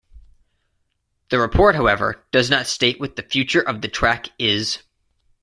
[1.29, 4.79] The report however does not state what the future of the track is.